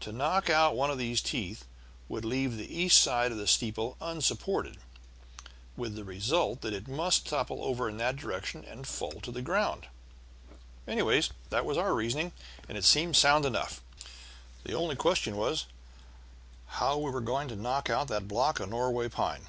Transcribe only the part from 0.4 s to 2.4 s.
out one of these teeth would be to